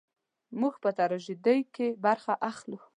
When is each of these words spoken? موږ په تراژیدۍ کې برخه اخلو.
موږ 0.59 0.73
په 0.83 0.89
تراژیدۍ 0.97 1.59
کې 1.75 1.87
برخه 2.05 2.33
اخلو. 2.51 2.77